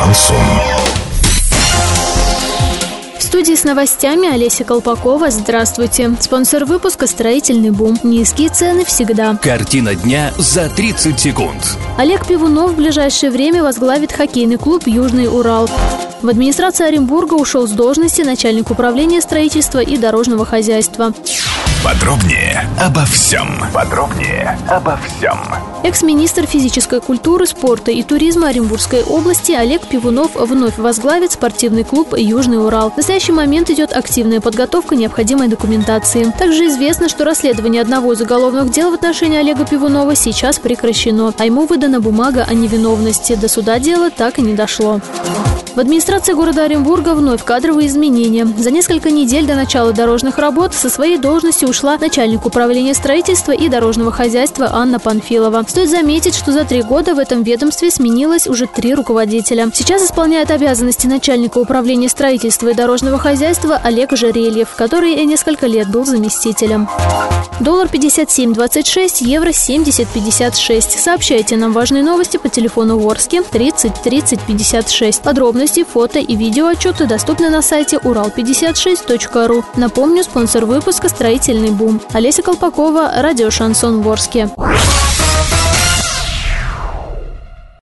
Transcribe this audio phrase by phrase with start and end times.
[0.00, 0.36] Шансон.
[3.18, 5.30] В студии с новостями Олеся Колпакова.
[5.30, 6.16] Здравствуйте.
[6.20, 7.98] Спонсор выпуска «Строительный бум».
[8.02, 9.36] Низкие цены всегда.
[9.36, 11.76] Картина дня за 30 секунд.
[11.98, 15.68] Олег Пивунов в ближайшее время возглавит хоккейный клуб «Южный Урал».
[16.22, 21.12] В администрации Оренбурга ушел с должности начальник управления строительства и дорожного хозяйства.
[21.82, 23.48] Подробнее обо всем.
[23.72, 25.38] Подробнее обо всем.
[25.82, 32.62] Экс-министр физической культуры, спорта и туризма Оренбургской области Олег Пивунов вновь возглавит спортивный клуб «Южный
[32.62, 32.90] Урал».
[32.90, 36.30] В настоящий момент идет активная подготовка необходимой документации.
[36.38, 41.46] Также известно, что расследование одного из уголовных дел в отношении Олега Пивунова сейчас прекращено, а
[41.46, 43.36] ему выдана бумага о невиновности.
[43.36, 45.00] До суда дело так и не дошло.
[45.74, 48.44] В администрации города Оренбурга вновь кадровые изменения.
[48.58, 53.68] За несколько недель до начала дорожных работ со своей должности ушла начальник управления строительства и
[53.68, 55.64] дорожного хозяйства Анна Панфилова.
[55.68, 59.70] Стоит заметить, что за три года в этом ведомстве сменилось уже три руководителя.
[59.72, 66.04] Сейчас исполняет обязанности начальника управления строительства и дорожного хозяйства Олег Жерельев, который несколько лет был
[66.04, 66.88] заместителем.
[67.60, 70.98] Доллар 57.26, евро 70.56.
[70.98, 75.22] Сообщайте нам важные новости по телефону Ворске 30 30 56.
[75.22, 79.64] Подробности, фото и видео отчеты доступны на сайте урал56.ру.
[79.76, 82.00] Напомню, спонсор выпуска «Строительный бум».
[82.12, 84.48] Олеся Колпакова, радио «Шансон Ворске».